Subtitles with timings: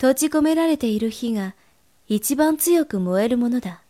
[0.00, 1.56] 閉じ込められている火が
[2.06, 3.82] 一番強く燃えるものだ。